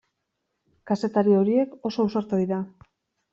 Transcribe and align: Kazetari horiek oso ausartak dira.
Kazetari 0.91 1.35
horiek 1.41 1.77
oso 1.91 2.07
ausartak 2.07 2.43
dira. 2.47 2.59